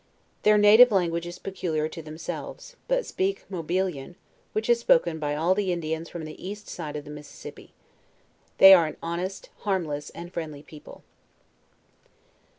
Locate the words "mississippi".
7.11-7.75